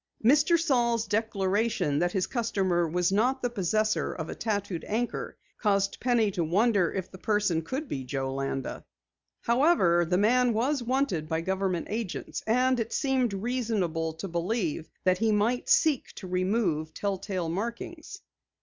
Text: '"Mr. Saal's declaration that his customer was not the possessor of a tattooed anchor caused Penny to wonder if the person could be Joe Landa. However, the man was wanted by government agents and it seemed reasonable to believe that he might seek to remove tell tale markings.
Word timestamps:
'"Mr. 0.25 0.59
Saal's 0.59 1.05
declaration 1.05 1.99
that 1.99 2.11
his 2.13 2.25
customer 2.25 2.87
was 2.87 3.11
not 3.11 3.43
the 3.43 3.51
possessor 3.51 4.13
of 4.13 4.29
a 4.29 4.33
tattooed 4.33 4.83
anchor 4.87 5.37
caused 5.59 5.99
Penny 5.99 6.31
to 6.31 6.43
wonder 6.43 6.91
if 6.91 7.11
the 7.11 7.19
person 7.19 7.61
could 7.61 7.87
be 7.87 8.03
Joe 8.03 8.33
Landa. 8.33 8.83
However, 9.41 10.03
the 10.05 10.17
man 10.17 10.53
was 10.53 10.81
wanted 10.81 11.29
by 11.29 11.41
government 11.41 11.85
agents 11.87 12.41
and 12.47 12.79
it 12.79 12.93
seemed 12.93 13.31
reasonable 13.33 14.13
to 14.13 14.27
believe 14.27 14.89
that 15.03 15.19
he 15.19 15.31
might 15.31 15.69
seek 15.69 16.11
to 16.13 16.25
remove 16.25 16.95
tell 16.95 17.19
tale 17.19 17.47
markings. 17.49 18.21